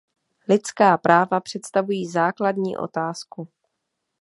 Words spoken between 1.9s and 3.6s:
základní otázku.